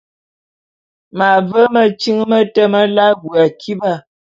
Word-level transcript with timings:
M’ave 1.17 1.61
metyiñ 1.73 2.17
mete 2.29 2.63
melae 2.71 3.09
abui 3.13 3.37
akiba. 3.45 3.91